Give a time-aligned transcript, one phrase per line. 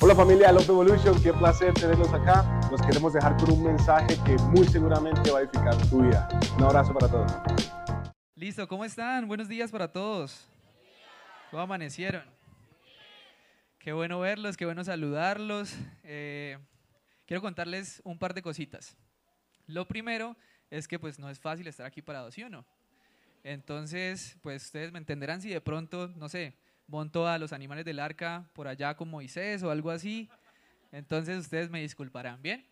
[0.00, 2.44] Hola familia Love Evolution, qué placer tenerlos acá.
[2.70, 6.28] Nos queremos dejar con un mensaje que muy seguramente va a edificar tu vida.
[6.56, 7.32] Un abrazo para todos.
[8.36, 9.26] Listo, ¿cómo están?
[9.26, 10.46] Buenos días para todos.
[11.50, 12.22] ¿Cómo amanecieron?
[13.80, 15.76] Qué bueno verlos, qué bueno saludarlos.
[16.04, 16.58] Eh,
[17.26, 18.96] quiero contarles un par de cositas.
[19.66, 20.36] Lo primero
[20.70, 22.64] es que pues no es fácil estar aquí parado, ¿sí o no?
[23.42, 26.54] Entonces, pues ustedes me entenderán si de pronto, no sé,
[26.88, 30.28] monto a los animales del arca por allá con Moisés o algo así.
[30.90, 32.66] Entonces ustedes me disculparán, ¿bien?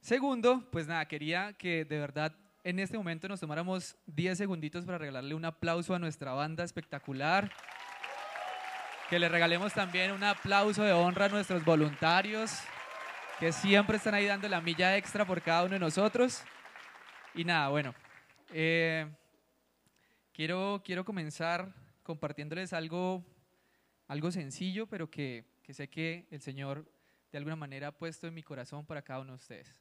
[0.00, 4.98] Segundo, pues nada, quería que de verdad en este momento nos tomáramos 10 segunditos para
[4.98, 7.50] regalarle un aplauso a nuestra banda espectacular.
[9.08, 12.50] Que le regalemos también un aplauso de honra a nuestros voluntarios,
[13.38, 16.42] que siempre están ahí dando la milla extra por cada uno de nosotros.
[17.34, 17.94] Y nada, bueno,
[18.52, 19.06] eh,
[20.32, 23.24] quiero, quiero comenzar compartiéndoles algo
[24.06, 26.86] algo sencillo, pero que, sé que el Señor
[27.32, 29.74] de alguna manera ha puesto en mi corazón para cada uno de ustedes.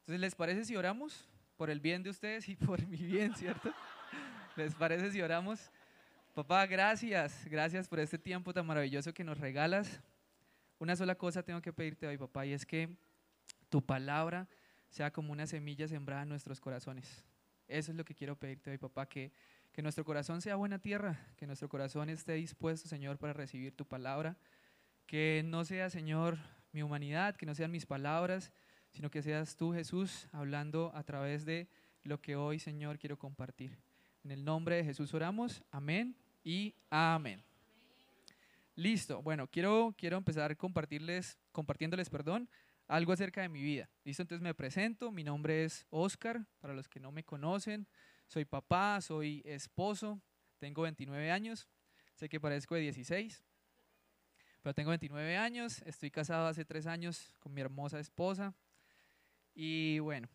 [0.00, 3.72] Entonces, ¿les parece si oramos por el bien de ustedes y por mi bien, cierto?
[4.56, 5.70] ¿Les parece si oramos?
[6.34, 10.00] Papá, gracias, gracias por este tiempo tan maravilloso que nos regalas.
[10.78, 12.88] Una sola cosa tengo que pedirte hoy, papá, y es que
[13.68, 14.48] tu palabra
[14.88, 17.24] sea como una semilla sembrada en nuestros corazones.
[17.66, 19.32] Eso es lo que quiero pedirte hoy, papá, que
[19.78, 23.86] que nuestro corazón sea buena tierra, que nuestro corazón esté dispuesto, Señor, para recibir tu
[23.86, 24.36] palabra.
[25.06, 26.36] Que no sea, Señor,
[26.72, 28.50] mi humanidad, que no sean mis palabras,
[28.90, 31.68] sino que seas tú, Jesús, hablando a través de
[32.02, 33.78] lo que hoy, Señor, quiero compartir.
[34.24, 35.62] En el nombre de Jesús oramos.
[35.70, 37.40] Amén y amén.
[38.74, 39.22] Listo.
[39.22, 42.48] Bueno, quiero, quiero empezar compartirles, compartiéndoles, perdón,
[42.88, 43.88] algo acerca de mi vida.
[44.02, 45.12] Listo, entonces me presento.
[45.12, 47.86] Mi nombre es Oscar, para los que no me conocen.
[48.28, 50.20] Soy papá, soy esposo,
[50.58, 51.66] tengo 29 años,
[52.14, 53.42] sé que parezco de 16,
[54.60, 58.54] pero tengo 29 años, estoy casado hace tres años con mi hermosa esposa
[59.54, 60.28] y bueno,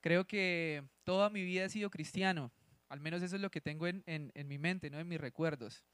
[0.00, 2.52] creo que toda mi vida he sido cristiano,
[2.88, 5.00] al menos eso es lo que tengo en, mi mente, ¿no?
[5.00, 5.84] en mis recuerdos.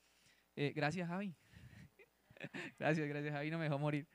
[0.55, 1.35] Eh, gracias Javi.
[2.79, 4.07] gracias, gracias Javi, no me dejó morir.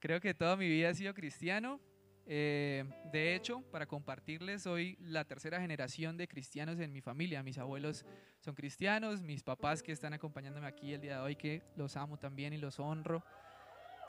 [0.00, 1.80] Creo que toda mi vida he sido cristiano
[2.28, 7.42] eh, de hecho, para compartirles, soy la tercera generación de cristianos en mi familia.
[7.44, 8.04] Mis abuelos
[8.40, 12.18] son cristianos, mis papás que están acompañándome aquí el día de hoy, que los amo
[12.18, 13.24] también y los honro,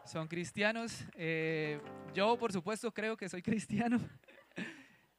[0.03, 1.05] son cristianos.
[1.13, 1.79] Eh,
[2.15, 3.99] yo, por supuesto, creo que soy cristiano.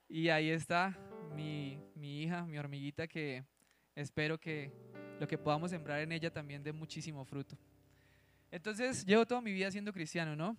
[0.08, 0.98] y ahí está
[1.36, 3.44] mi, mi hija, mi hormiguita, que
[3.94, 4.72] espero que
[5.20, 7.56] lo que podamos sembrar en ella también dé muchísimo fruto.
[8.50, 10.56] Entonces, llevo toda mi vida siendo cristiano, ¿no?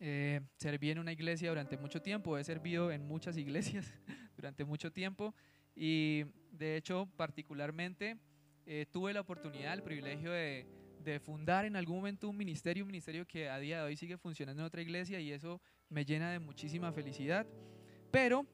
[0.00, 3.92] Eh, serví en una iglesia durante mucho tiempo, he servido en muchas iglesias
[4.36, 5.34] durante mucho tiempo
[5.74, 8.18] y de hecho particularmente
[8.66, 10.66] eh, tuve la oportunidad, el privilegio de,
[11.22, 14.62] fundar en algún momento un ministerio, un ministerio que a día de hoy sigue funcionando
[14.62, 15.60] en otra iglesia y eso
[15.90, 17.46] me llena de muchísima felicidad,
[18.10, 18.46] pero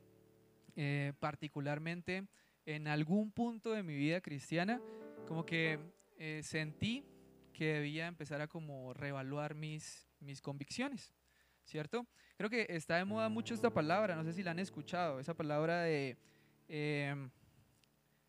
[0.74, 2.26] eh, particularmente
[2.66, 4.80] en algún punto de mi vida cristiana
[5.28, 5.78] como que
[6.42, 7.04] sentí
[7.52, 11.14] que debía empezar a como reevaluar mis, mis convicciones.
[11.64, 12.06] ¿Cierto?
[12.36, 15.34] Creo que está de moda mucho esta palabra, no sé si la han escuchado, esa
[15.34, 16.16] palabra de,
[16.68, 17.30] em,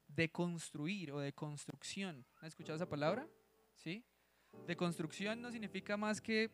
[0.07, 2.25] de construir o de construcción.
[2.39, 3.27] ¿Han escuchado esa palabra?
[3.75, 4.03] ¿Sí?
[4.67, 6.51] De construcción no significa más que,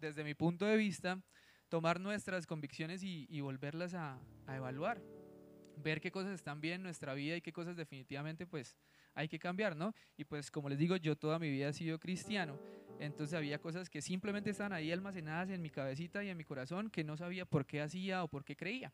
[0.00, 1.20] desde mi punto de vista,
[1.68, 5.02] tomar nuestras convicciones y, volverlas a, a, evaluar.
[5.76, 8.76] Ver qué cosas están bien en nuestra vida y qué cosas definitivamente pues
[9.14, 9.94] hay que cambiar, ¿no?
[10.16, 12.58] Y pues como les digo, yo toda mi vida he sido cristiano.
[12.98, 16.90] Entonces había cosas que simplemente estaban ahí almacenadas en mi cabecita y en mi corazón
[16.90, 18.92] que no sabía por qué hacía o por qué creía.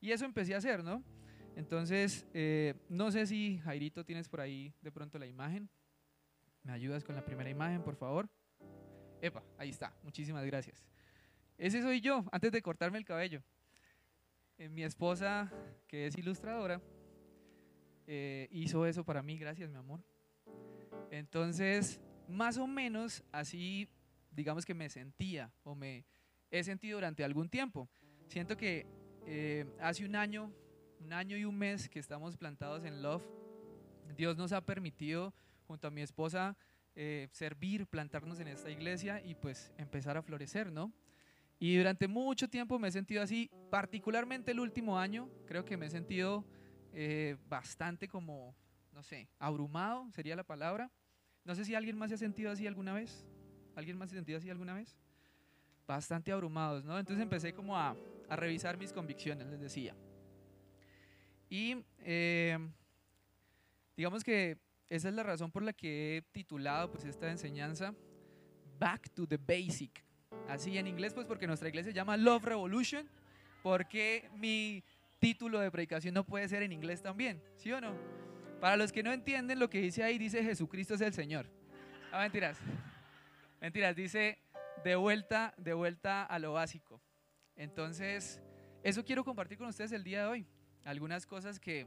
[0.00, 1.02] Y eso empecé a hacer, ¿no?
[1.56, 5.68] Entonces, eh, no sé si Jairito tienes por ahí de pronto la imagen.
[6.62, 8.28] ¿Me ayudas con la primera imagen, por favor?
[9.20, 9.92] Epa, ahí está.
[10.02, 10.84] Muchísimas gracias.
[11.56, 13.42] Ese soy yo, antes de cortarme el cabello.
[14.58, 15.52] Eh, mi esposa,
[15.88, 16.80] que es ilustradora,
[18.06, 19.36] eh, hizo eso para mí.
[19.36, 20.00] Gracias, mi amor.
[21.10, 23.88] Entonces, más o menos así,
[24.30, 26.04] digamos que me sentía o me
[26.50, 27.88] he sentido durante algún tiempo.
[28.28, 28.86] Siento que
[29.26, 30.52] eh, hace un año,
[31.00, 33.24] un año y un mes que estamos plantados en Love,
[34.16, 35.34] Dios nos ha permitido,
[35.66, 36.56] junto a mi esposa,
[36.94, 40.92] eh, servir, plantarnos en esta iglesia y pues empezar a florecer, ¿no?
[41.60, 45.86] Y durante mucho tiempo me he sentido así, particularmente el último año, creo que me
[45.86, 46.44] he sentido
[46.92, 48.54] eh, bastante como,
[48.92, 50.90] no sé, abrumado, sería la palabra.
[51.48, 53.24] No sé si alguien más se ha sentido así alguna vez.
[53.74, 54.94] ¿Alguien más se ha sentido así alguna vez?
[55.86, 56.98] Bastante abrumados, ¿no?
[56.98, 57.96] Entonces empecé como a,
[58.28, 59.96] revisar mis convicciones, les decía.
[61.48, 62.58] Y eh,
[63.96, 64.58] digamos que
[64.90, 67.94] esa es la razón por la que he titulado pues esta enseñanza
[68.78, 70.04] Back to the Basic.
[70.48, 73.08] Así en inglés, pues porque nuestra iglesia se llama Love Revolution.
[73.62, 74.84] porque mi
[75.18, 77.42] título de predicación no puede ser en inglés también?
[77.56, 78.27] ¿Sí o no?
[78.60, 81.46] Para los que no entienden lo que dice ahí, dice Jesucristo es el Señor.
[82.10, 82.58] Ah, mentiras.
[83.60, 84.38] Mentiras, dice
[84.82, 87.00] de vuelta, de vuelta a lo básico.
[87.54, 88.42] Entonces,
[88.82, 90.46] eso quiero compartir con ustedes el día de hoy.
[90.84, 91.86] Algunas cosas que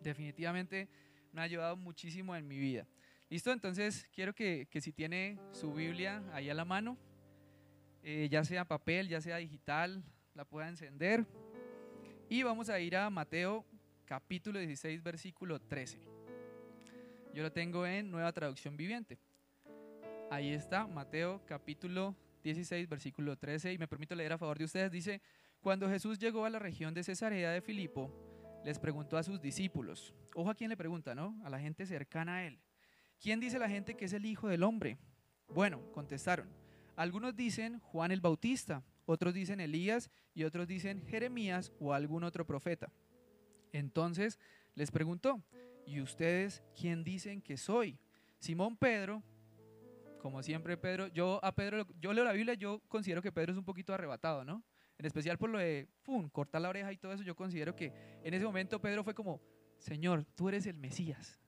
[0.00, 0.88] definitivamente
[1.32, 2.86] me han ayudado muchísimo en mi vida.
[3.28, 3.50] ¿Listo?
[3.50, 6.96] Entonces, quiero que, que si tiene su Biblia ahí a la mano,
[8.04, 10.04] eh, ya sea papel, ya sea digital,
[10.34, 11.26] la pueda encender.
[12.28, 13.64] Y vamos a ir a Mateo
[14.08, 15.98] capítulo 16, versículo 13.
[17.34, 19.18] Yo lo tengo en nueva traducción viviente.
[20.30, 23.74] Ahí está, Mateo capítulo 16, versículo 13.
[23.74, 24.90] Y me permito leer a favor de ustedes.
[24.90, 25.20] Dice,
[25.60, 28.10] cuando Jesús llegó a la región de Cesarea de Filipo,
[28.64, 30.14] les preguntó a sus discípulos.
[30.34, 31.38] Ojo a quién le pregunta, ¿no?
[31.44, 32.58] A la gente cercana a él.
[33.20, 34.96] ¿Quién dice la gente que es el Hijo del Hombre?
[35.48, 36.48] Bueno, contestaron.
[36.96, 42.46] Algunos dicen Juan el Bautista, otros dicen Elías y otros dicen Jeremías o algún otro
[42.46, 42.90] profeta.
[43.72, 44.38] Entonces
[44.74, 45.42] les preguntó,
[45.86, 47.98] ¿y ustedes quién dicen que soy?
[48.38, 49.22] Simón Pedro,
[50.18, 53.58] como siempre Pedro, yo a Pedro, yo leo la Biblia, yo considero que Pedro es
[53.58, 54.62] un poquito arrebatado, ¿no?
[54.98, 57.92] En especial por lo de, ¡pum!, cortar la oreja y todo eso, yo considero que
[58.22, 59.40] en ese momento Pedro fue como,
[59.78, 61.38] Señor, tú eres el Mesías.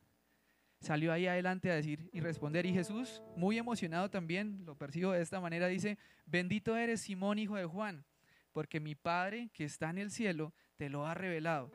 [0.80, 5.20] Salió ahí adelante a decir y responder, y Jesús, muy emocionado también, lo percibo de
[5.20, 8.04] esta manera, dice, bendito eres Simón, hijo de Juan,
[8.52, 11.70] porque mi Padre que está en el cielo te lo ha revelado.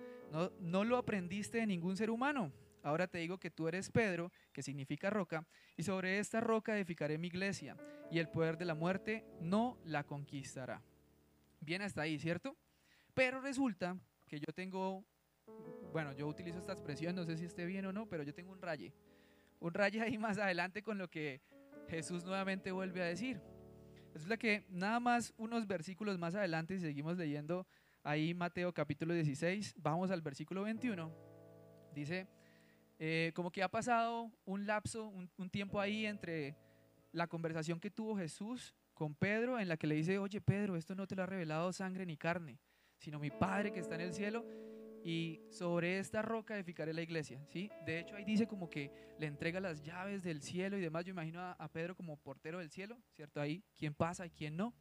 [0.59, 2.51] No, lo aprendiste de ningún ser humano.
[2.83, 5.47] Ahora te digo que tú eres Pedro, que significa roca,
[5.77, 7.77] y sobre esta roca edificaré mi iglesia,
[8.11, 10.83] y el poder de la muerte no la conquistará.
[11.61, 12.55] Bien hasta ahí, ¿cierto?
[13.13, 13.97] Pero resulta
[14.27, 15.03] que yo tengo,
[15.93, 18.51] bueno, yo utilizo esta expresión, no sé si esté bien o no, pero yo tengo
[18.51, 18.93] un raye.
[19.61, 21.41] Un raye ahí más adelante con lo que
[21.87, 23.41] Jesús nuevamente vuelve a decir.
[24.13, 27.65] Resulta que nada más unos versículos más adelante, y seguimos leyendo
[28.05, 31.11] ahí Mateo capítulo 16, vamos al versículo 21,
[31.93, 32.27] dice,
[32.99, 36.55] eh, como que ha pasado un lapso, un, tiempo ahí entre
[37.11, 40.93] la conversación que tuvo Jesús con Pedro, en la que le dice, oye Pedro, esto
[40.93, 42.59] no te lo ha revelado sangre ni carne,
[42.99, 44.45] sino mi Padre que está en el cielo,
[45.03, 47.43] y sobre esta roca edificaré la iglesia.
[47.49, 47.71] ¿sí?
[47.85, 51.05] De hecho, ahí dice como que le entrega las llaves del cielo y demás.
[51.05, 53.39] Yo imagino a, a Pedro como portero del cielo, ¿cierto?
[53.39, 54.73] Ahí, quién pasa y quién no.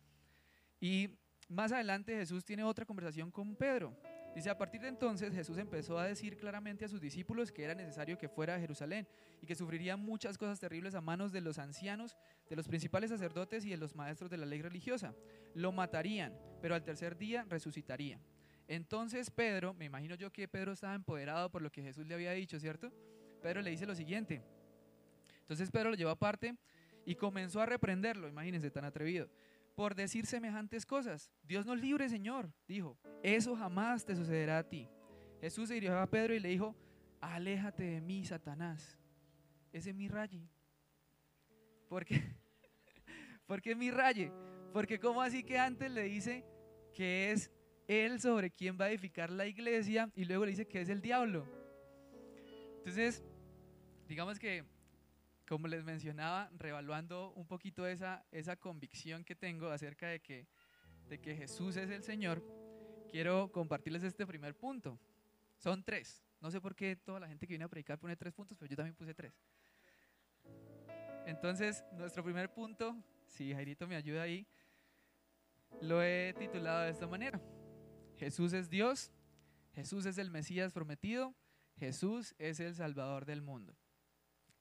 [0.81, 1.11] Y
[1.49, 3.97] más adelante Jesús tiene otra conversación con Pedro.
[4.35, 7.75] Dice, a partir de entonces Jesús empezó a decir claramente a sus discípulos que era
[7.75, 9.07] necesario que fuera a Jerusalén
[9.41, 12.17] y que sufriría muchas cosas terribles a manos de los ancianos,
[12.49, 15.15] de los principales sacerdotes y de los maestros de la ley religiosa.
[15.55, 18.21] Lo matarían, pero al tercer día resucitaría.
[18.67, 22.33] Entonces Pedro, me imagino yo que Pedro estaba empoderado por lo que Jesús le había
[22.33, 22.93] dicho, ¿cierto?
[23.41, 24.43] Pedro le dice lo siguiente.
[25.43, 26.57] Entonces Pedro lo llevó aparte
[27.07, 29.29] y comenzó a reprenderlo, imagínense, tan atrevido
[29.75, 31.31] por decir semejantes cosas.
[31.43, 34.89] Dios nos libre, Señor, dijo, eso jamás te sucederá a ti.
[35.41, 36.77] Jesús se dirigió a Pedro y le dijo,
[37.21, 38.99] aléjate de mí, Satanás.
[39.73, 40.49] Ese es mi raye.
[41.89, 42.23] ¿Por qué?
[43.47, 44.31] ¿Por qué mi raye?
[44.73, 46.45] Porque como así que antes le dice
[46.95, 47.51] que es
[47.89, 51.01] él sobre quien va a edificar la iglesia y luego le dice que es el
[51.01, 51.47] diablo.
[52.79, 53.25] Entonces,
[54.09, 54.65] digamos que
[55.49, 60.47] como les mencionaba, revaluando un poquito esa, esa convicción que tengo acerca de que,
[61.09, 62.43] de que Jesús es el Señor,
[63.11, 64.99] quiero compartirles este primer punto.
[65.59, 66.25] Son tres.
[66.41, 68.69] No sé por qué toda la gente que viene a predicar pone tres puntos, pero
[68.69, 69.33] yo también puse tres.
[71.27, 72.97] Entonces, nuestro primer punto,
[73.27, 74.47] si Jairito me ayuda ahí,
[75.81, 77.41] lo he titulado de esta manera.
[78.17, 79.11] Jesús es Dios,
[79.73, 81.35] Jesús es el Mesías prometido,
[81.79, 83.75] Jesús es el Salvador del mundo.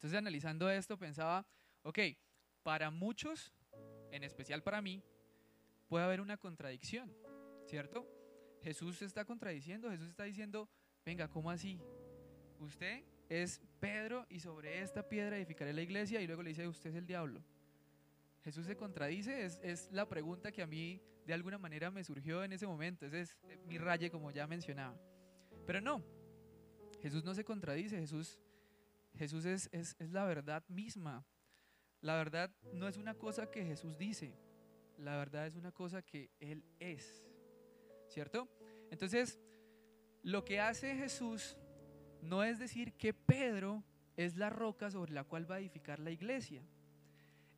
[0.03, 1.47] Entonces, analizando esto, pensaba,
[1.83, 1.97] ok,
[2.61, 3.53] para muchos,
[4.11, 5.01] en especial para mí,
[5.87, 7.09] puede haber una contradicción,
[7.67, 8.05] ¿cierto?
[8.61, 10.67] Jesús se está contradiciendo, Jesús está diciendo,
[11.05, 11.79] venga, ¿cómo así?
[12.59, 16.89] Usted es Pedro y sobre esta piedra edificaré la iglesia y luego le dice, usted
[16.89, 17.41] es el diablo.
[18.43, 22.51] Jesús se contradice, es, la pregunta que a mí de alguna manera me surgió en
[22.51, 24.99] ese momento, ese es mi raye como ya mencionaba.
[25.65, 26.03] Pero no,
[27.01, 28.37] Jesús no se contradice, Jesús
[29.17, 31.25] Jesús es, es, la verdad misma.
[32.01, 34.35] La verdad no es una cosa que Jesús dice,
[34.97, 37.23] la verdad es una cosa que Él es.
[38.09, 38.49] ¿Cierto?
[38.91, 39.39] Entonces,
[40.21, 41.57] lo que hace Jesús
[42.21, 43.83] no es decir que Pedro
[44.17, 46.63] es la roca sobre la cual va a edificar la iglesia.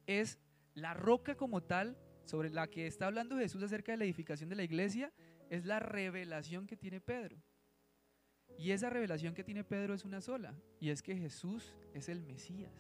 [0.06, 0.40] Es
[0.74, 4.56] la roca como tal sobre la que está hablando Jesús acerca de la edificación de
[4.56, 5.12] la iglesia,
[5.50, 7.42] es la revelación que tiene Pedro.
[8.58, 12.22] Y esa revelación que tiene Pedro es una sola, y es que Jesús es el
[12.22, 12.74] Mesías.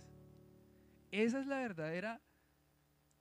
[1.11, 2.21] Esa es la verdadera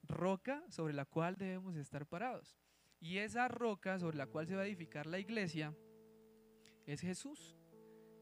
[0.03, 2.57] roca sobre la cual debemos estar parados.
[2.99, 5.75] Y esa roca sobre la cual se va a edificar la iglesia
[6.85, 7.55] es Jesús.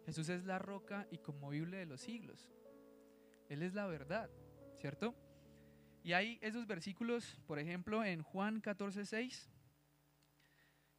[0.05, 2.49] Jesús es la roca inconmovible de los siglos.
[3.49, 4.29] Él es la verdad,
[4.79, 5.15] ¿cierto?
[6.03, 9.49] Y hay esos versículos, por ejemplo, en Juan 14, 6,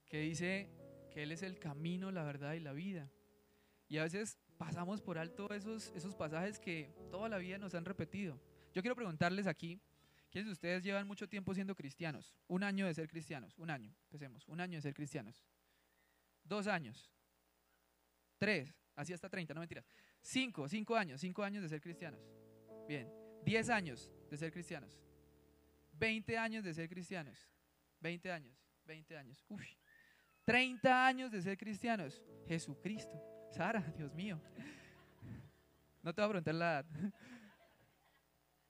[0.06, 0.70] que dice
[1.10, 3.10] que Él es el camino, la verdad y la vida.
[3.94, 7.84] Y a veces pasamos por alto esos, esos pasajes que toda la vida nos han
[7.84, 8.40] repetido.
[8.72, 9.80] Yo quiero preguntarles aquí,
[10.32, 12.34] ¿quiénes de ustedes llevan mucho tiempo siendo cristianos?
[12.48, 15.44] Un año de ser cristianos, un año, empecemos, un año de ser cristianos.
[16.42, 17.08] Dos años,
[18.36, 19.86] tres, así hasta 30, no mentiras.
[20.20, 22.20] Cinco, cinco años, cinco años de ser cristianos.
[22.88, 23.08] Bien,
[23.44, 25.00] diez años de ser cristianos.
[25.92, 27.48] Veinte años de ser cristianos.
[28.00, 29.44] Veinte años, veinte años.
[29.48, 29.62] Uf.
[30.46, 32.20] 30 años de ser cristianos.
[32.48, 33.33] Jesucristo.
[33.54, 34.40] Sara, Dios mío.
[36.02, 36.86] No te voy a preguntar la edad.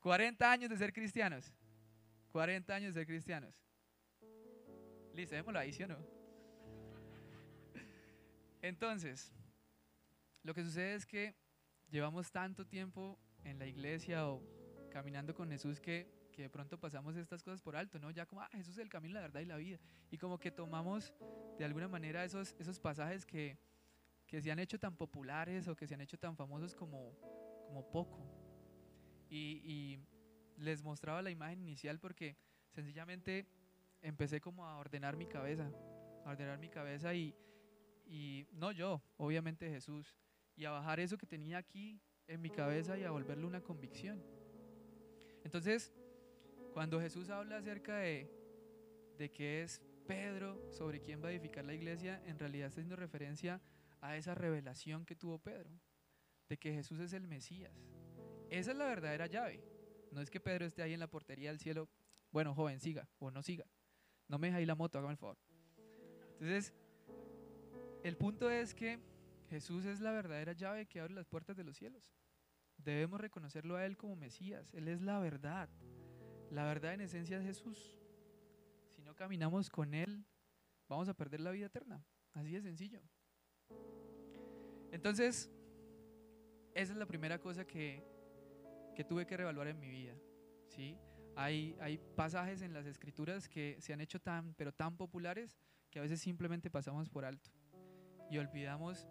[0.00, 1.54] 40 años de ser cristianos.
[2.32, 3.54] 40 años de ser cristianos.
[5.14, 5.96] Listo, démoslo ahí, ¿sí no?
[8.60, 9.32] Entonces,
[10.42, 11.34] lo que sucede es que
[11.90, 14.42] llevamos tanto tiempo en la iglesia o
[14.90, 18.10] caminando con Jesús que, que, de pronto pasamos estas cosas por alto, ¿no?
[18.10, 19.78] Ya como, ah, Jesús es el camino, la verdad y la vida.
[20.10, 21.14] Y como que tomamos
[21.58, 23.56] de alguna manera esos, esos pasajes que,
[24.34, 27.16] que se han hecho tan populares o que se han hecho tan famosos como,
[27.68, 28.18] como poco.
[29.30, 30.00] Y, y
[30.56, 32.36] les mostraba la imagen inicial porque
[32.72, 33.46] sencillamente
[34.02, 35.70] empecé como a ordenar mi cabeza,
[36.24, 37.32] a ordenar mi cabeza y,
[38.06, 40.16] y no yo, obviamente Jesús,
[40.56, 44.20] y a bajar eso que tenía aquí en mi cabeza y a volverlo una convicción.
[45.44, 45.92] Entonces,
[46.72, 48.28] cuando Jesús habla acerca de,
[49.16, 52.96] de que es Pedro sobre quién va a edificar la iglesia, en realidad está haciendo
[52.96, 53.60] referencia
[54.00, 55.70] a esa revelación que tuvo Pedro,
[56.48, 57.72] de que Jesús es el Mesías.
[58.50, 59.62] Esa es la verdadera llave.
[60.10, 61.88] No es que Pedro esté ahí en la portería del cielo,
[62.30, 63.66] bueno, joven, siga o no siga.
[64.28, 65.38] No me deje ahí la moto, hágame el favor.
[66.34, 66.74] Entonces,
[68.02, 68.98] el punto es que
[69.50, 72.12] Jesús es la verdadera llave que abre las puertas de los cielos.
[72.76, 74.72] Debemos reconocerlo a Él como Mesías.
[74.74, 75.68] Él es la verdad.
[76.50, 77.98] La verdad en esencia es Jesús.
[78.90, 80.24] Si no caminamos con Él,
[80.88, 82.04] vamos a perder la vida eterna.
[82.32, 83.00] Así de sencillo.
[84.92, 85.50] Entonces,
[86.74, 88.02] esa es la primera cosa que,
[88.94, 90.14] que tuve que revaluar en mi vida.
[90.68, 90.96] ¿sí?
[91.36, 95.58] Hay, hay pasajes en las escrituras que se han hecho tan, pero tan populares
[95.90, 97.50] que a veces simplemente pasamos por alto
[98.30, 99.08] y olvidamos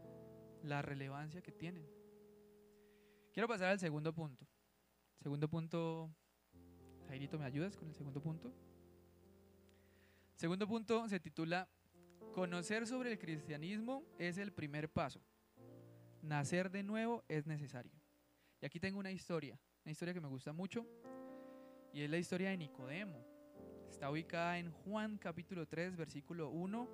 [0.63, 1.85] la relevancia que tienen.
[3.33, 4.45] Quiero pasar al segundo punto.
[5.19, 6.13] Segundo punto,
[7.07, 8.53] Jairito, ¿me ayudas con el segundo punto?
[10.35, 11.69] Segundo punto se titula
[12.31, 15.21] Conocer sobre el cristianismo es el primer paso.
[16.21, 17.91] Nacer de nuevo es necesario.
[18.61, 20.87] Y aquí tengo una historia, una historia que me gusta mucho,
[21.93, 23.23] y es la historia de Nicodemo.
[23.87, 26.89] Está ubicada en Juan capítulo 3, versículo 1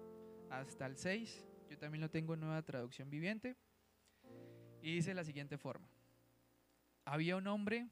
[0.50, 1.46] hasta el 6.
[1.70, 3.56] Yo también lo tengo en nueva traducción viviente.
[4.82, 5.88] Y dice la siguiente forma.
[7.06, 7.88] Había un hombre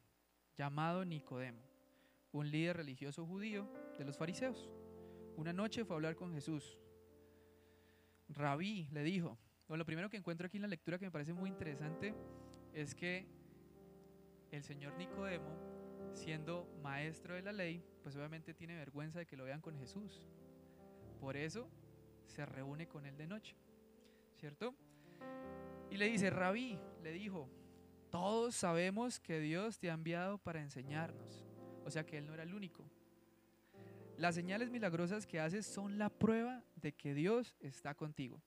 [0.57, 1.61] llamado Nicodemo,
[2.31, 4.69] un líder religioso judío de los fariseos.
[5.37, 6.77] Una noche fue a hablar con Jesús.
[8.29, 9.37] Rabí le dijo,
[9.69, 12.13] lo primero que encuentro aquí en la lectura que me parece muy interesante
[12.73, 13.27] es que
[14.51, 15.55] el señor Nicodemo,
[16.13, 20.27] siendo maestro de la ley, pues obviamente tiene vergüenza de que lo vean con Jesús.
[21.19, 21.69] Por eso
[22.25, 23.57] se reúne con él de noche.
[24.37, 24.75] ¿cierto?
[25.89, 27.49] Y le dice, rabí, le dijo,
[28.09, 31.45] todos sabemos que Dios te ha enviado para enseñarnos.
[31.85, 32.83] O sea que Él no era el único.
[34.17, 38.41] Las señales milagrosas que haces son la prueba de que Dios está contigo.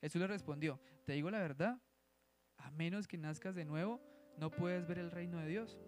[0.00, 1.80] Jesús le respondió, te digo la verdad,
[2.56, 4.00] a menos que nazcas de nuevo,
[4.36, 5.78] no puedes ver el reino de Dios.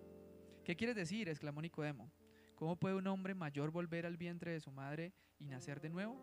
[0.64, 1.28] ¿Qué quieres decir?
[1.28, 2.12] exclamó Nicodemo.
[2.54, 6.16] ¿Cómo puede un hombre mayor volver al vientre de su madre y nacer de nuevo?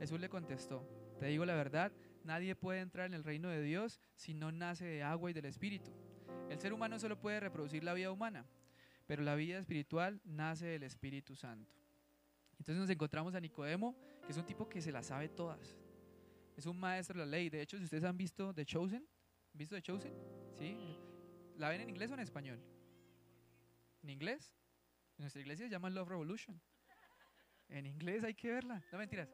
[0.00, 0.86] Jesús le contestó,
[1.20, 1.92] te digo la verdad,
[2.26, 5.44] Nadie puede entrar en el reino de Dios si no nace de agua y del
[5.44, 5.92] Espíritu.
[6.50, 8.44] El ser humano solo puede reproducir la vida humana,
[9.06, 11.72] pero la vida espiritual nace del Espíritu Santo.
[12.58, 15.76] Entonces nos encontramos a Nicodemo, que es un tipo que se las sabe todas.
[16.56, 17.50] Es un maestro de la ley.
[17.50, 19.06] De hecho, si ustedes han visto The Chosen,
[19.52, 20.14] ¿visto The Chosen?
[20.58, 20.76] ¿Sí?
[21.58, 22.60] ¿La ven en inglés o en español?
[24.02, 24.54] ¿En inglés?
[25.18, 26.60] En nuestra iglesia se llama Love Revolution.
[27.68, 28.82] En inglés hay que verla.
[28.92, 29.28] No mentiras.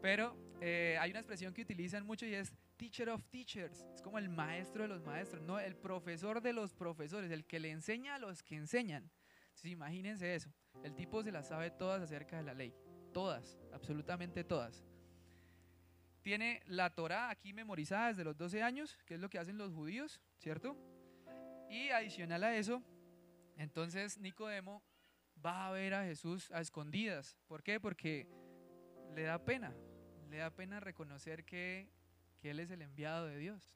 [0.00, 3.84] Pero eh, hay una expresión que utilizan mucho y es teacher of teachers.
[3.94, 7.58] Es como el maestro de los maestros, no el profesor de los profesores, el que
[7.58, 9.10] le enseña a los que enseñan.
[9.48, 10.50] Entonces, imagínense eso.
[10.82, 12.74] El tipo se las sabe todas acerca de la ley.
[13.12, 14.84] Todas, absolutamente todas.
[16.22, 19.72] Tiene la Torah aquí memorizada desde los 12 años, que es lo que hacen los
[19.72, 20.76] judíos, ¿cierto?
[21.70, 22.82] Y adicional a eso,
[23.56, 24.82] entonces Nicodemo
[25.44, 27.36] va a ver a Jesús a escondidas.
[27.46, 27.80] ¿Por qué?
[27.80, 28.26] Porque
[29.14, 29.74] le da pena,
[30.30, 31.88] le da pena reconocer que,
[32.40, 33.70] que Él es el enviado de Dios.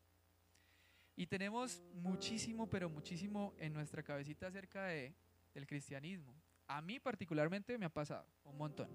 [1.17, 5.15] Y tenemos muchísimo, pero muchísimo en nuestra cabecita acerca de,
[5.55, 6.42] del cristianismo.
[6.73, 8.89] A mí particularmente me ha pasado un montón.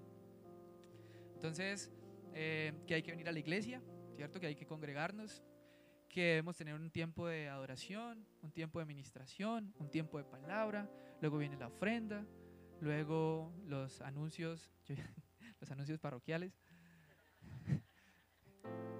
[1.34, 1.92] Entonces,
[2.34, 3.80] eh, que hay que venir a la iglesia,
[4.16, 4.40] ¿cierto?
[4.40, 5.44] Que hay que congregarnos,
[6.08, 10.90] que debemos tener un tiempo de adoración, un tiempo de ministración, un tiempo de palabra,
[11.20, 12.26] luego viene la ofrenda,
[12.80, 14.74] luego los anuncios,
[15.60, 16.58] los anuncios parroquiales.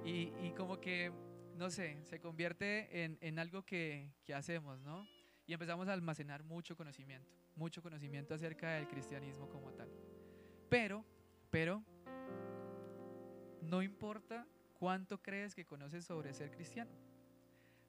[0.05, 1.13] Y, como que,
[1.57, 5.07] no sé, se convierte en, algo que hacemos, ¿no?
[5.47, 9.91] Y empezamos a almacenar mucho conocimiento, mucho conocimiento acerca del cristianismo como tal.
[10.69, 11.05] Pero,
[11.51, 11.83] pero,
[13.63, 14.47] no importa
[14.79, 16.91] cuánto crees que conoces sobre ser cristiano.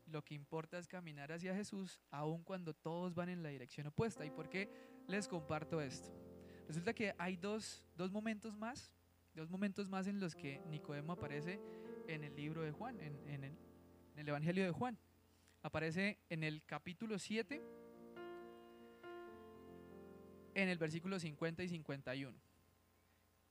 [0.08, 4.26] Lo que importa es caminar hacia Jesús aun cuando todos van en la dirección opuesta.
[4.26, 4.70] ¿Y por qué
[5.08, 6.10] les comparto esto?
[6.68, 8.92] Resulta que hay dos, dos momentos más,
[9.36, 11.60] dos momentos más en los que Nicodemo aparece
[12.08, 13.58] en el libro de Juan, en, en, el,
[14.14, 14.98] en el Evangelio de Juan.
[15.62, 17.62] Aparece en el capítulo 7,
[20.54, 22.38] en el versículo 50 y 51.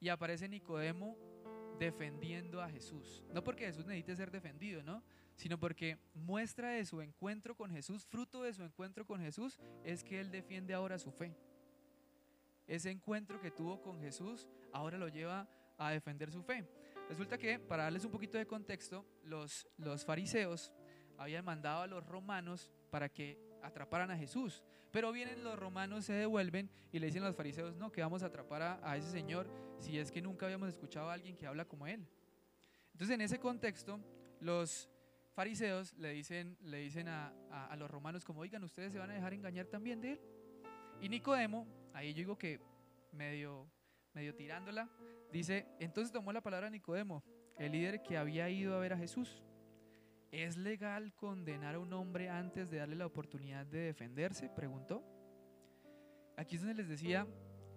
[0.00, 1.16] Y aparece Nicodemo
[1.78, 3.24] defendiendo a Jesús.
[3.32, 5.02] No porque Jesús necesite ser defendido, ¿no?
[5.36, 10.02] Sino porque muestra de su encuentro con Jesús, fruto de su encuentro con Jesús, es
[10.02, 11.36] que él defiende ahora su fe.
[12.66, 16.64] Ese encuentro que tuvo con Jesús ahora lo lleva a defender su fe.
[17.08, 20.72] Resulta que, para darles un poquito de contexto, los, los fariseos
[21.16, 24.62] habían mandado a los romanos para que atraparan a Jesús.
[24.90, 28.22] Pero vienen los romanos, se devuelven y le dicen a los fariseos, no, que vamos
[28.22, 29.48] a atrapar a, ese señor
[29.78, 32.06] si es que nunca habíamos escuchado a alguien que habla como él.
[32.92, 34.00] Entonces en ese contexto,
[34.40, 34.88] los
[35.34, 39.14] fariseos le dicen, le dicen a, a, los romanos como, oigan, ustedes se van a
[39.14, 40.20] dejar engañar también de él.
[41.00, 42.60] Y Nicodemo, ahí yo digo que
[43.12, 43.70] medio,
[44.14, 44.88] medio tirándola,
[45.30, 47.22] dice, entonces tomó la palabra Nicodemo,
[47.58, 49.42] el líder que había ido a ver a Jesús.
[50.30, 54.48] ¿Es legal condenar a un hombre antes de darle la oportunidad de defenderse?
[54.48, 55.04] Preguntó.
[56.34, 57.26] Aquí es donde les decía,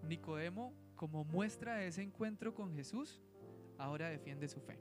[0.02, 3.20] Nicodemo, como muestra de ese encuentro con Jesús,
[3.78, 4.80] ahora defiende su fe.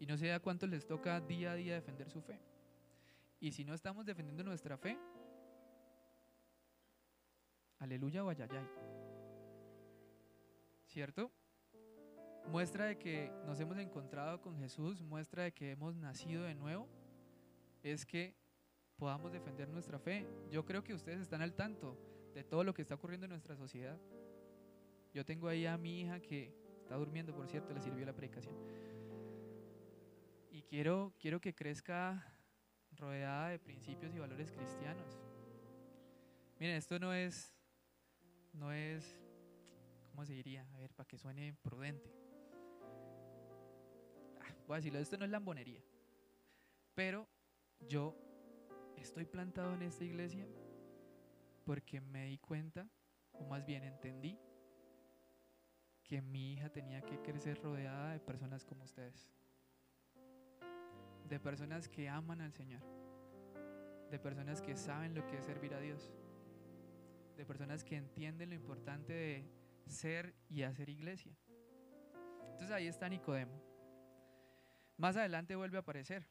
[0.00, 2.40] Y no sé a cuánto les toca día a día defender su fe.
[3.38, 4.98] Y si no estamos defendiendo nuestra fe,
[7.80, 8.66] aleluya o ayayay.
[10.86, 11.30] ¿Cierto?
[12.50, 16.88] muestra de que nos hemos encontrado con Jesús, muestra de que hemos nacido de nuevo,
[17.82, 18.34] es que
[18.96, 20.26] podamos defender nuestra fe.
[20.50, 21.98] Yo creo que ustedes están al tanto
[22.34, 23.98] de todo lo que está ocurriendo en nuestra sociedad.
[25.12, 28.54] Yo tengo ahí a mi hija que está durmiendo, por cierto, le sirvió la predicación.
[30.50, 32.24] Y quiero, quiero que crezca
[32.92, 35.18] rodeada de principios y valores cristianos.
[36.58, 37.54] Miren, esto no es,
[38.52, 39.20] no es,
[40.10, 40.66] ¿cómo se diría?
[40.74, 42.24] A ver, para que suene prudente
[44.66, 45.82] voy a decirlo, esto no es lambonería,
[46.94, 47.28] pero
[47.80, 48.16] yo
[49.04, 50.46] estoy plantado en esta iglesia
[51.66, 52.88] porque me di cuenta,
[53.32, 54.38] o más bien entendí,
[56.02, 59.30] que mi hija tenía que crecer rodeada de personas como ustedes,
[61.28, 62.82] de personas que aman al Señor,
[64.10, 66.10] de personas que saben lo que es servir a Dios,
[67.36, 69.44] de personas que entienden lo importante de
[69.86, 71.36] ser y hacer iglesia.
[72.52, 73.60] Entonces ahí está Nicodemo.
[74.96, 76.26] Más adelante vuelve a aparecer.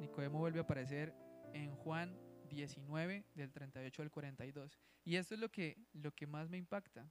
[0.00, 1.23] Nicodemo vuelve a aparecer
[1.54, 2.14] en Juan
[2.50, 4.78] 19 del 38 al 42.
[5.04, 7.08] Y esto es lo que, lo que más me impacta.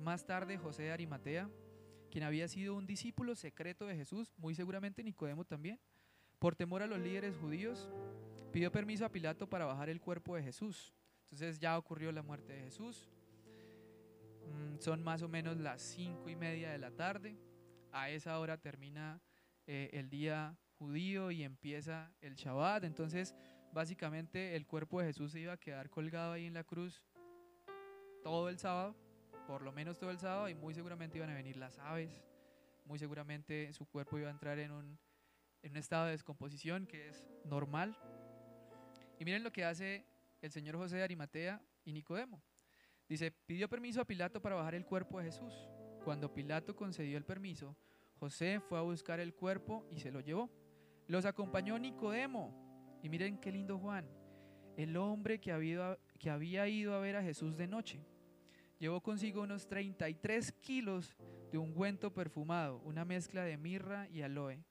[0.00, 1.50] más tarde José Arimatea,
[2.10, 5.78] quien había sido un discípulo secreto de Jesús, muy seguramente Nicodemo también,
[6.38, 7.90] por temor a los líderes judíos,
[8.52, 10.94] pidió permiso a Pilato para bajar el cuerpo de Jesús.
[11.24, 13.10] Entonces ya ocurrió la muerte de Jesús.
[14.46, 17.36] Mm, son más o menos las cinco y media de la tarde.
[17.92, 19.20] A esa hora termina
[19.66, 22.84] eh, el día judío y empieza el Shabbat.
[22.84, 23.34] Entonces,
[23.72, 27.02] básicamente el cuerpo de Jesús se iba a quedar colgado ahí en la cruz
[28.22, 28.94] todo el sábado,
[29.46, 32.22] por lo menos todo el sábado, y muy seguramente iban a venir las aves,
[32.84, 34.98] muy seguramente su cuerpo iba a entrar en un,
[35.62, 37.96] en un estado de descomposición que es normal.
[39.18, 40.04] Y miren lo que hace
[40.40, 42.42] el señor José de Arimatea y Nicodemo.
[43.08, 45.52] Dice, pidió permiso a Pilato para bajar el cuerpo de Jesús.
[46.04, 47.76] Cuando Pilato concedió el permiso,
[48.18, 50.50] José fue a buscar el cuerpo y se lo llevó.
[51.08, 52.69] Los acompañó Nicodemo.
[53.02, 54.06] Y miren qué lindo Juan,
[54.76, 58.00] el hombre que había, ido a ver a Jesús de noche.
[58.78, 61.16] Llevó consigo unos 33 kilos
[61.50, 64.64] de ungüento perfumado, una mezcla de mirra y aloe.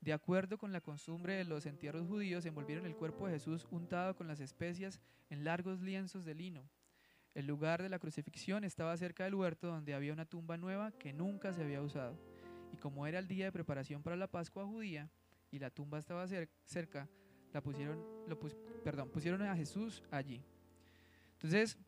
[0.00, 4.14] De acuerdo con la costumbre de los entierros judíos, envolvieron el cuerpo de Jesús untado
[4.14, 6.68] con las especias en largos lienzos de lino.
[7.34, 11.12] El lugar de la crucifixión estaba cerca del huerto donde había una tumba nueva que
[11.12, 12.18] nunca se había usado.
[12.72, 15.10] Y como era el día de preparación para la Pascua judía
[15.50, 16.26] y la tumba estaba
[16.64, 17.08] cerca,
[17.52, 18.38] la pusieron, lo
[18.84, 20.42] perdón, pusieron a Jesús allí.
[21.34, 21.78] Entonces,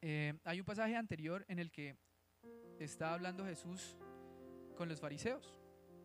[0.00, 1.96] eh, hay un pasaje anterior en el que
[2.78, 3.96] está hablando Jesús
[4.76, 5.54] con los fariseos,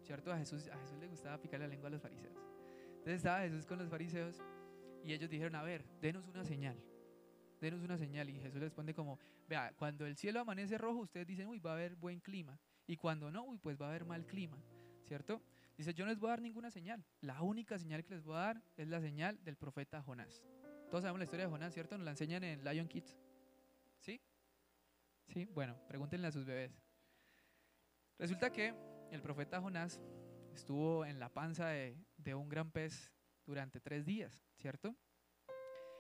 [0.03, 0.31] ¿cierto?
[0.31, 2.35] A Jesús, a Jesús le gustaba picar la lengua a los fariseos.
[2.97, 4.41] Entonces estaba Jesús con los fariseos
[5.03, 6.75] y ellos dijeron, a ver, denos una señal,
[7.61, 8.29] denos una señal.
[8.29, 11.73] Y Jesús responde como, vea, cuando el cielo amanece rojo, ustedes dicen, uy, va a
[11.75, 12.59] haber buen clima.
[12.87, 14.57] Y cuando no, uy, pues va a haber mal clima,
[15.03, 15.41] ¿cierto?
[15.77, 17.03] Dice, yo no les voy a dar ninguna señal.
[17.21, 20.41] La única señal que les voy a dar es la señal del profeta Jonás.
[20.89, 21.97] Todos sabemos la historia de Jonás, ¿cierto?
[21.97, 23.17] Nos la enseñan en Lion Kids.
[23.99, 24.21] ¿Sí?
[25.27, 26.79] Sí, bueno, pregúntenle a sus bebés.
[28.17, 28.73] Resulta que
[29.11, 29.99] el profeta Jonás
[30.53, 33.11] estuvo en la panza de, de un gran pez
[33.45, 34.95] durante tres días, ¿cierto?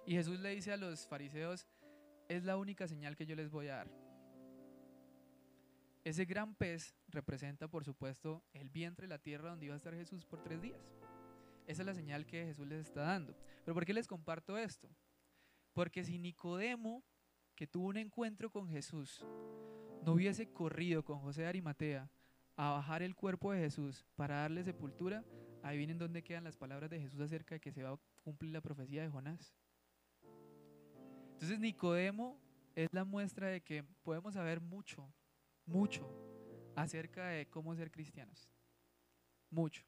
[0.05, 1.67] Y Jesús le dice a los fariseos,
[2.29, 4.04] es la única señal que yo les voy a dar.
[6.05, 10.23] Ese gran pez representa, por supuesto, el vientre, la tierra donde iba a estar Jesús
[10.23, 10.79] por tres días.
[11.65, 13.35] Esa es la señal que Jesús les está dando.
[13.63, 14.87] Pero ¿por qué les comparto esto?
[15.73, 17.03] Porque si Nicodemo,
[17.55, 19.25] que tuvo un encuentro con Jesús,
[20.03, 22.07] no hubiese corrido con José de Arimatea
[22.55, 25.25] a bajar el cuerpo de Jesús para darle sepultura,
[25.63, 28.51] ahí vienen donde quedan las palabras de Jesús acerca de que se va a cumplir
[28.51, 29.55] la profecía de Jonás.
[31.33, 32.39] Entonces Nicodemo
[32.75, 35.11] es la muestra de que podemos saber mucho,
[35.65, 36.07] mucho
[36.75, 38.49] acerca de cómo ser cristianos.
[39.49, 39.83] Mucho.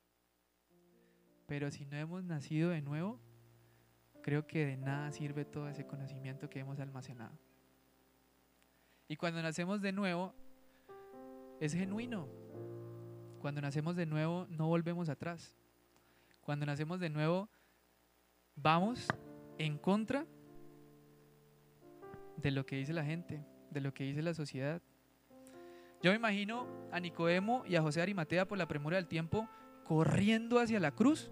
[1.46, 3.20] Pero si no hemos nacido de nuevo,
[4.22, 7.38] creo que de nada sirve todo ese conocimiento que hemos almacenado.
[9.08, 10.34] Y cuando nacemos de nuevo,
[11.60, 12.28] es genuino.
[13.40, 15.56] Cuando nacemos de nuevo, no volvemos atrás.
[16.42, 17.50] Cuando nacemos de nuevo,
[18.56, 19.08] vamos
[19.58, 20.26] en contra
[22.36, 24.82] de lo que dice la gente, de lo que dice la sociedad.
[26.02, 29.50] Yo me imagino a Nicodemo y a José Arimatea por la premura del tiempo
[29.84, 31.32] corriendo hacia la cruz,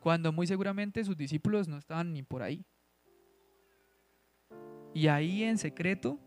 [0.00, 2.64] cuando muy seguramente sus discípulos no estaban ni por ahí.
[4.92, 6.18] Y ahí en secreto,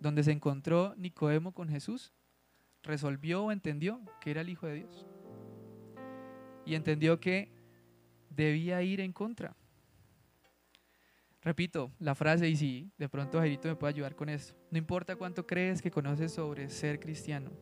[0.00, 2.12] donde se encontró Nicodemo con Jesús,
[2.82, 5.06] resolvió o entendió que era el Hijo de Dios.
[6.66, 7.52] Y entendió que
[8.30, 9.56] debía ir en contra.
[11.42, 14.54] Repito la frase y si de pronto Jairito me puede ayudar con esto.
[14.74, 17.52] No importa cuánto crees que conoces sobre ser cristiano.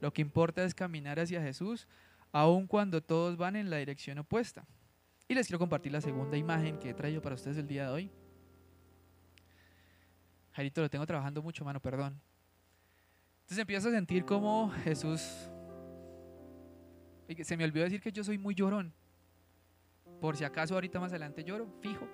[0.00, 1.88] Lo que importa es caminar hacia Jesús
[2.30, 4.64] aun cuando todos van en la dirección opuesta.
[5.26, 7.92] Y les quiero compartir la segunda imagen que he traído para ustedes el día de
[7.92, 8.10] hoy.
[10.52, 12.20] Jairito, lo tengo trabajando mucho, mano, perdón.
[13.40, 15.50] Entonces empiezo a sentir como Jesús...
[17.42, 18.94] Se me olvidó decir que yo soy muy llorón.
[20.20, 22.08] Por si acaso ahorita más adelante lloro, fijo.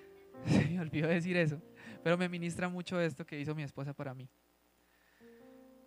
[0.46, 1.60] Se me olvidó decir eso.
[2.02, 4.28] Pero me ministra mucho esto que hizo mi esposa para mí.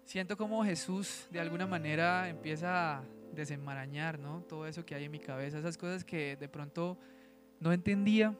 [0.05, 4.41] Siento como Jesús de alguna manera empieza a desenmarañar, ¿no?
[4.43, 6.97] Todo eso que hay en mi cabeza, esas cosas que de pronto
[7.59, 8.37] no entendía,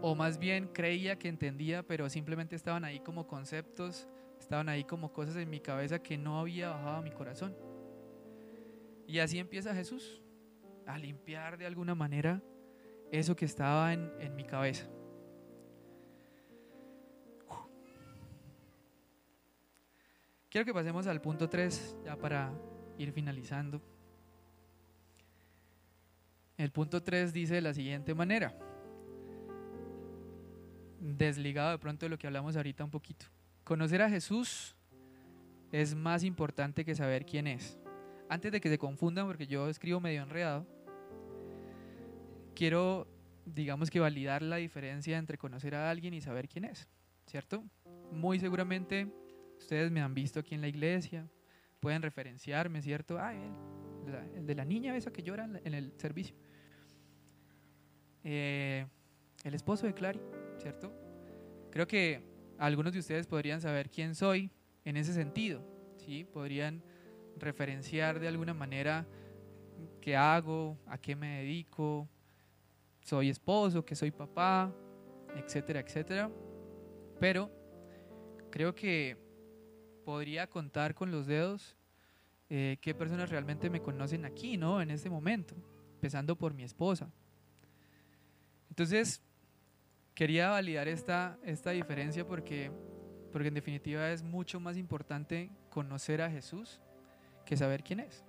[0.00, 4.08] o más bien creía que entendía, pero simplemente estaban ahí como conceptos,
[4.40, 7.54] estaban ahí como cosas en mi cabeza que no había bajado a mi corazón.
[9.06, 10.22] Y así empieza Jesús,
[10.86, 12.42] a limpiar de alguna manera
[13.12, 14.88] eso que estaba en, en mi cabeza.
[20.50, 22.52] Quiero que pasemos al punto 3, ya para
[22.98, 23.80] ir finalizando.
[26.56, 28.52] El punto 3 dice de la siguiente manera,
[30.98, 33.26] desligado de pronto de lo que hablamos ahorita un poquito.
[33.62, 34.74] Conocer a Jesús
[35.70, 37.78] es más importante que saber quién es.
[38.28, 40.66] Antes de que se confundan, porque yo escribo medio enredado,
[42.56, 43.06] quiero,
[43.46, 46.88] digamos que validar la diferencia entre conocer a alguien y saber quién es,
[47.26, 47.62] ¿cierto?
[48.10, 49.12] Muy seguramente
[49.60, 51.28] ustedes me han visto aquí en la iglesia,
[51.78, 53.18] pueden referenciarme, ¿cierto?
[53.18, 56.34] Ah, el, de la niña esa que llora en el servicio.
[58.24, 58.86] Eh,
[59.44, 60.20] el esposo de Clary,
[60.58, 60.92] ¿cierto?
[61.70, 62.22] Creo que
[62.58, 64.50] algunos de ustedes podrían saber quién soy
[64.84, 65.62] en ese sentido,
[65.98, 66.24] ¿sí?
[66.24, 66.82] Podrían
[67.36, 69.06] referenciar de alguna manera
[70.00, 72.08] qué hago, a qué me dedico,
[73.00, 74.74] soy esposo, que soy papá,
[75.36, 76.30] etcétera, etcétera.
[77.18, 77.50] Pero
[78.50, 79.16] creo que
[80.04, 81.76] podría contar con los dedos
[82.48, 84.82] eh, qué personas realmente me conocen aquí, ¿no?
[84.82, 85.54] En este momento,
[85.94, 87.10] empezando por mi esposa.
[88.68, 89.22] Entonces,
[90.14, 92.70] quería validar esta, esta diferencia porque,
[93.32, 96.80] porque en definitiva es mucho más importante conocer a Jesús
[97.44, 98.24] que saber quién es.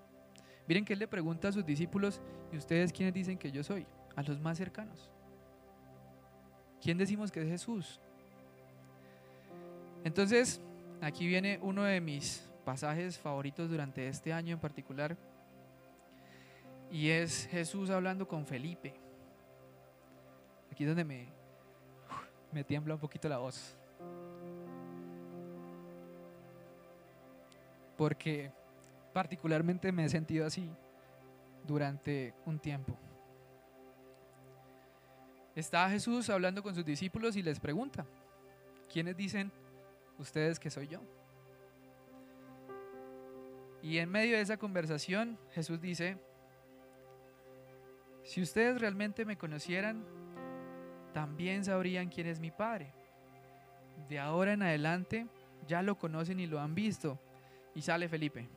[0.68, 3.86] Miren que él le pregunta a sus discípulos, ¿y ustedes quiénes dicen que yo soy?
[4.16, 5.12] A los más cercanos.
[6.82, 8.00] ¿Quién decimos que es Jesús?
[10.04, 10.62] Entonces,
[11.02, 15.18] aquí viene uno de mis pasajes favoritos durante este año en particular,
[16.92, 18.94] y es Jesús hablando con Felipe.
[20.72, 21.06] Aquí es donde
[22.52, 23.78] me, tiembla un poquito la voz.
[27.98, 28.52] Porque
[29.14, 30.70] particularmente me he sentido así
[31.66, 32.98] durante un tiempo.
[35.56, 38.06] Está Jesús hablando con sus discípulos y les pregunta,
[38.92, 39.52] ¿quiénes dicen
[40.22, 41.02] ustedes que soy yo?
[43.82, 46.18] Y en medio de esa conversación Jesús dice,
[48.24, 50.06] si ustedes realmente me conocieran,
[51.14, 52.94] también sabrían quién es mi Padre.
[54.08, 55.28] De ahora en adelante
[55.68, 57.20] ya lo conocen y lo han visto.
[57.74, 58.50] Y sale Felipe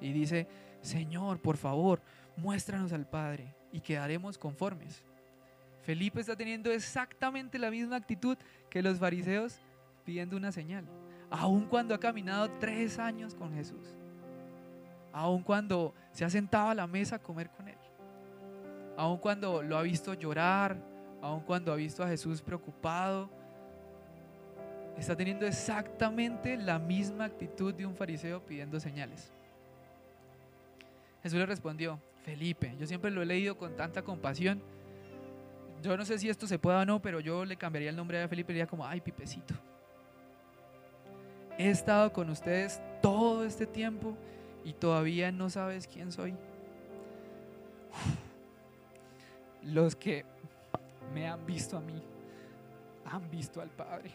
[0.00, 0.46] y dice,
[0.80, 2.02] Señor, por favor,
[2.36, 5.02] muéstranos al Padre y quedaremos conformes.
[5.82, 8.36] Felipe está teniendo exactamente la misma actitud
[8.68, 9.60] que los fariseos
[10.04, 10.84] pidiendo una señal,
[11.30, 13.94] aun cuando ha caminado tres años con Jesús,
[15.12, 17.78] aun cuando se ha sentado a la mesa a comer con Él,
[18.96, 20.76] aun cuando lo ha visto llorar,
[21.22, 23.30] aun cuando ha visto a Jesús preocupado,
[24.96, 29.32] está teniendo exactamente la misma actitud de un fariseo pidiendo señales.
[31.22, 34.62] Jesús le respondió, Felipe, yo siempre lo he leído con tanta compasión.
[35.82, 38.22] Yo no sé si esto se pueda o no, pero yo le cambiaría el nombre
[38.22, 39.54] a Felipe y diría como, ay, Pipecito.
[41.58, 44.16] He estado con ustedes todo este tiempo
[44.64, 46.34] y todavía no sabes quién soy.
[49.62, 50.24] Los que
[51.14, 52.02] me han visto a mí,
[53.04, 54.10] han visto al Padre.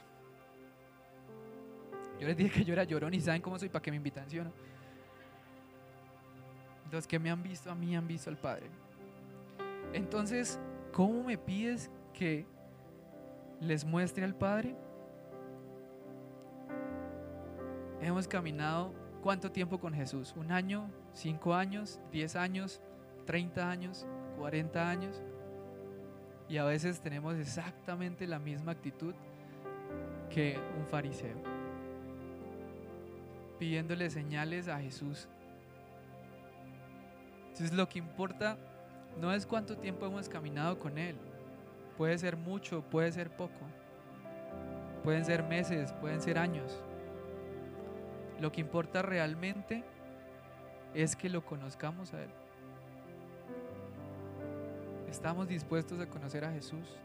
[2.19, 4.30] Yo les dije que yo era llorón y saben cómo soy para que me invitan,
[4.30, 4.51] ¿sí o no?
[6.91, 8.67] Los que me han visto a mí han visto al Padre.
[9.93, 10.60] Entonces,
[10.93, 12.45] ¿cómo me pides que
[13.60, 14.75] les muestre al Padre?
[18.02, 20.34] Hemos caminado cuánto tiempo con Jesús?
[20.36, 20.90] ¿Un año?
[21.14, 22.00] ¿Cinco años?
[22.12, 22.82] ¿Diez años?
[23.26, 24.06] ¿Treinta años?
[24.38, 25.22] ¿Cuarenta años?
[26.50, 29.14] Y a veces tenemos exactamente la misma actitud
[30.30, 31.38] que un fariseo,
[33.60, 35.28] pidiéndole señales a Jesús
[37.52, 38.58] entonces lo que importa
[39.20, 41.16] no es cuánto tiempo hemos caminado con Él.
[41.98, 43.60] Puede ser mucho, puede ser poco.
[45.04, 46.82] Pueden ser meses, pueden ser años.
[48.41, 49.84] Lo que importa realmente
[50.95, 52.30] es que lo conozcamos a Él.
[55.10, 56.97] Estamos dispuestos a conocer a Jesús.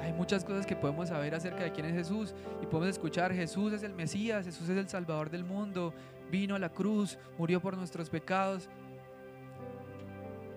[0.00, 3.72] Hay muchas cosas que podemos saber acerca de quién es Jesús y podemos escuchar, Jesús
[3.72, 5.94] es el Mesías, Jesús es el Salvador del mundo,
[6.30, 8.68] vino a la cruz, murió por nuestros pecados,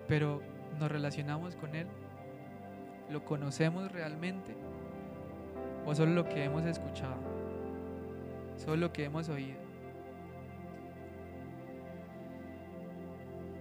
[0.06, 0.42] pero
[0.78, 1.86] nos relacionamos con Él,
[3.08, 4.54] lo conocemos realmente
[5.86, 7.16] o solo lo que hemos escuchado,
[8.64, 9.58] solo lo que hemos oído.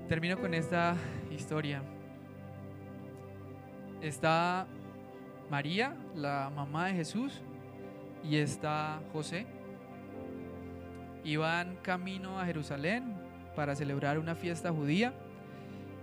[0.07, 0.95] Termino con esta
[1.31, 1.81] historia.
[4.01, 4.67] Está
[5.49, 7.41] María, la mamá de Jesús,
[8.23, 9.45] y está José
[11.23, 13.15] iban camino a Jerusalén
[13.55, 15.13] para celebrar una fiesta judía.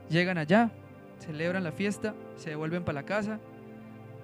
[0.08, 0.70] Llegan allá,
[1.18, 3.40] celebran la fiesta, se devuelven para la casa,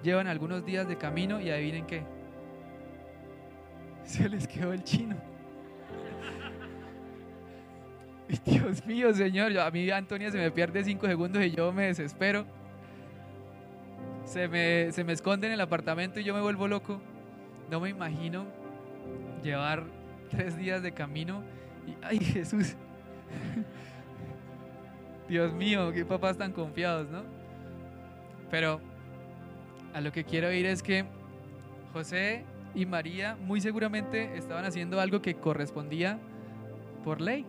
[0.01, 2.03] llevan algunos días de camino y adivinen qué.
[4.05, 5.15] Se les quedó el chino.
[8.45, 12.45] Dios mío, Señor, a mí Antonia se me pierde cinco segundos y yo me desespero.
[14.25, 17.01] Se me, se me esconde en el apartamento y yo me vuelvo loco.
[17.69, 18.45] No me imagino
[19.43, 19.83] llevar
[20.29, 21.43] tres días de camino
[21.85, 22.75] y, ay Jesús,
[25.27, 27.23] Dios mío, qué papás tan confiados, ¿no?
[28.49, 28.79] Pero
[29.93, 31.05] a lo que quiero ir es que
[31.91, 36.19] José y María muy seguramente estaban haciendo algo que correspondía
[37.03, 37.45] por ley,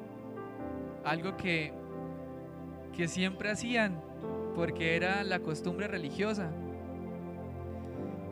[1.04, 1.72] algo que,
[2.96, 4.00] que siempre hacían
[4.54, 6.50] porque era la costumbre religiosa.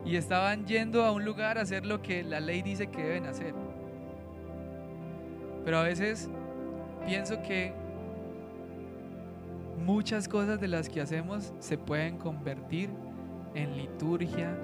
[0.05, 3.25] Y estaban yendo a un lugar a hacer lo que la ley dice que deben
[3.25, 3.53] hacer.
[5.63, 6.29] Pero a veces
[7.05, 7.73] pienso que
[9.85, 12.89] muchas cosas de las que hacemos se pueden convertir
[13.55, 14.57] en liturgia,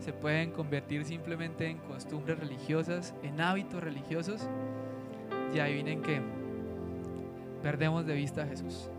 [0.00, 4.48] se pueden convertir simplemente en costumbres religiosas, en hábitos religiosos.
[5.54, 6.20] Y adivinen que
[7.62, 8.90] perdemos de vista a Jesús.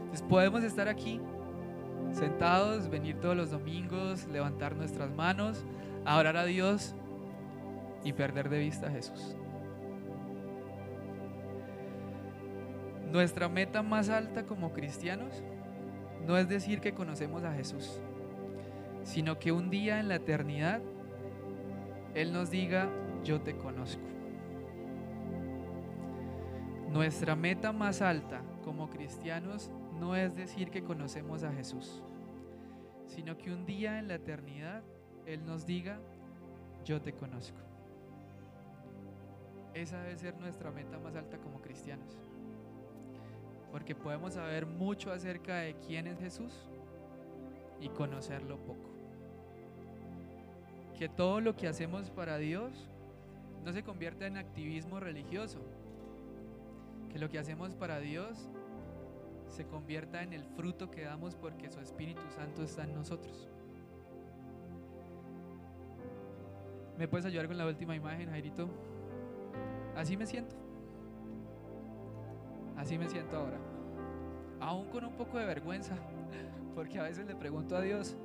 [0.00, 1.20] Entonces podemos estar aquí
[2.12, 5.64] sentados, venir todos los domingos, levantar nuestras manos,
[6.04, 6.94] orar a Dios,
[8.04, 9.36] y perder de vista a Jesús.
[13.10, 15.42] Nuestra meta más alta como cristianos
[16.26, 18.00] no es decir que conocemos a Jesús.
[19.02, 20.82] sino que un día en la eternidad
[22.14, 22.90] Él nos diga,
[23.24, 24.02] yo te conozco.
[26.90, 32.02] Nuestra meta más alta como cristianos no es decir que conocemos a Jesús,
[33.06, 34.82] sino que un día en la eternidad
[35.24, 35.98] Él nos diga,
[36.84, 37.58] yo te conozco.
[39.72, 42.18] Esa debe ser nuestra meta más alta como cristianos.
[43.70, 46.52] Porque podemos saber mucho acerca de quién es Jesús
[47.80, 48.90] y conocerlo poco.
[50.98, 52.88] Que todo lo que hacemos para Dios
[53.64, 55.60] no se convierta en activismo religioso.
[57.10, 58.48] Que lo que hacemos para Dios
[59.48, 63.48] se convierta en el fruto que damos porque su Espíritu Santo está en nosotros.
[66.98, 68.68] ¿Me puedes ayudar con la última imagen, Jairito?
[69.96, 70.59] Así me siento.
[72.80, 73.58] Así me siento ahora.
[74.58, 75.94] Aún con un poco de vergüenza,
[76.74, 78.16] porque a veces le pregunto a Dios,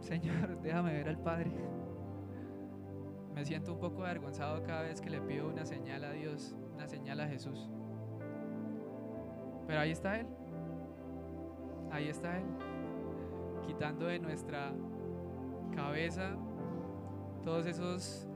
[0.00, 1.52] Señor, déjame ver al Padre.
[3.32, 6.88] Me siento un poco avergonzado cada vez que le pido una señal a Dios, una
[6.88, 7.70] señal a Jesús.
[9.68, 10.26] Pero ahí está Él.
[11.92, 12.44] Ahí está Él.
[13.64, 14.72] Quitando de nuestra
[15.72, 16.34] cabeza
[17.44, 18.26] todos esos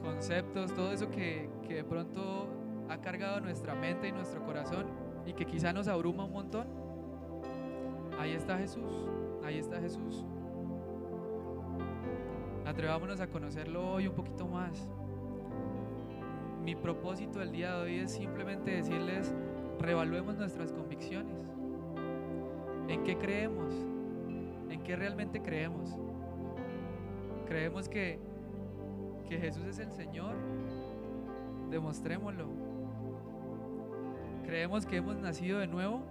[0.00, 2.61] conceptos, todo eso que, que de pronto
[2.92, 4.86] ha cargado nuestra mente y nuestro corazón
[5.24, 6.66] y que quizá nos abruma un montón.
[8.18, 9.08] Ahí está Jesús,
[9.42, 10.26] ahí está Jesús.
[12.66, 14.90] Atrevámonos a conocerlo hoy un poquito más.
[16.62, 19.34] Mi propósito del día de hoy es simplemente decirles,
[19.80, 21.42] revaluemos nuestras convicciones.
[22.88, 23.74] ¿En qué creemos?
[24.68, 25.96] ¿En qué realmente creemos?
[27.46, 28.18] ¿Creemos que,
[29.28, 30.36] que Jesús es el Señor?
[31.70, 32.61] Demostrémoslo.
[34.52, 36.02] ¿Creemos que hemos nacido de nuevo?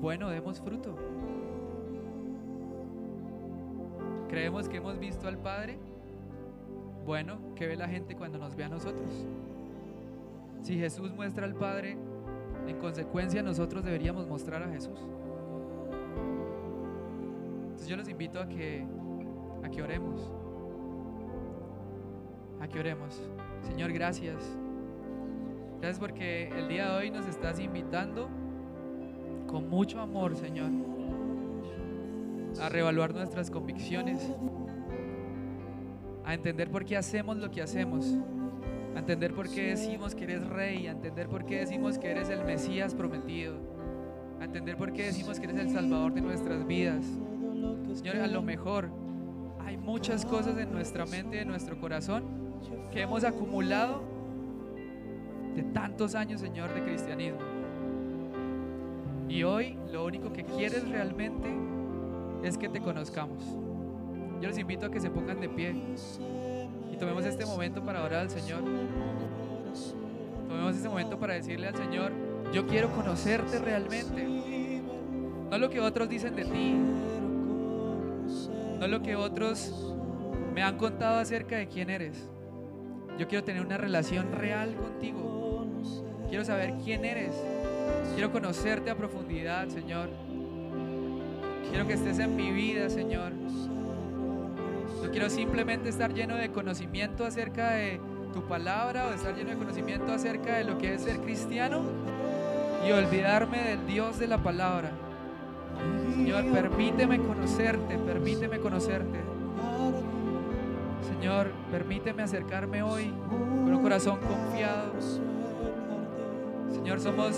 [0.00, 0.96] Bueno, demos fruto.
[4.28, 5.78] ¿Creemos que hemos visto al Padre?
[7.04, 9.28] Bueno, ¿qué ve la gente cuando nos ve a nosotros?
[10.62, 11.96] Si Jesús muestra al Padre,
[12.66, 14.98] en consecuencia nosotros deberíamos mostrar a Jesús.
[17.66, 18.84] Entonces yo los invito a que,
[19.62, 20.28] a que oremos.
[22.60, 23.22] A que oremos.
[23.62, 24.58] Señor, gracias.
[25.80, 28.28] Gracias porque el día de hoy nos estás invitando
[29.46, 30.70] con mucho amor, Señor,
[32.60, 34.32] a reevaluar nuestras convicciones,
[36.24, 38.06] a entender por qué hacemos lo que hacemos,
[38.94, 42.30] a entender por qué decimos que eres rey, a entender por qué decimos que eres
[42.30, 43.56] el Mesías prometido,
[44.40, 47.04] a entender por qué decimos que eres el Salvador de nuestras vidas.
[47.92, 48.88] Señor, a lo mejor
[49.60, 52.24] hay muchas cosas en nuestra mente, en nuestro corazón,
[52.90, 54.02] que hemos acumulado
[55.56, 57.40] de tantos años, Señor, de cristianismo.
[59.28, 61.48] Y hoy lo único que quieres realmente
[62.42, 63.42] es que te conozcamos.
[64.40, 65.74] Yo les invito a que se pongan de pie
[66.92, 68.62] y tomemos este momento para orar al Señor.
[70.46, 72.12] Tomemos este momento para decirle al Señor,
[72.52, 74.82] yo quiero conocerte realmente.
[75.50, 76.74] No lo que otros dicen de ti,
[78.78, 79.94] no lo que otros
[80.54, 82.28] me han contado acerca de quién eres.
[83.18, 85.45] Yo quiero tener una relación real contigo.
[86.28, 87.32] Quiero saber quién eres.
[88.14, 90.08] Quiero conocerte a profundidad, Señor.
[91.70, 93.32] Quiero que estés en mi vida, Señor.
[95.02, 98.00] No quiero simplemente estar lleno de conocimiento acerca de
[98.32, 101.82] tu palabra o estar lleno de conocimiento acerca de lo que es ser cristiano
[102.86, 104.90] y olvidarme del Dios de la palabra.
[106.14, 109.20] Señor, permíteme conocerte, permíteme conocerte.
[111.08, 114.92] Señor, permíteme acercarme hoy con un corazón confiado
[116.86, 117.34] Señor, somos,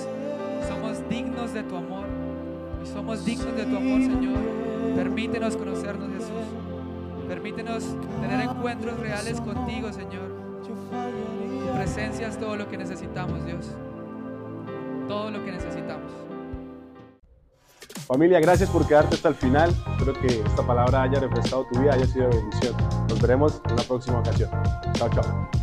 [0.68, 2.04] somos dignos de tu amor.
[2.84, 4.36] Y somos dignos de tu amor, Señor.
[4.94, 7.26] Permítenos conocernos, Jesús.
[7.26, 7.82] Permítenos
[8.20, 10.36] tener encuentros reales contigo, Señor.
[10.62, 13.74] Tu presencia es todo lo que necesitamos, Dios.
[15.08, 16.12] Todo lo que necesitamos.
[18.06, 19.70] Familia, gracias por quedarte hasta el final.
[19.92, 22.76] Espero que esta palabra haya refrescado tu vida, haya sido de bendición.
[23.08, 24.50] Nos veremos en la próxima ocasión.
[24.92, 25.57] Chao, chao.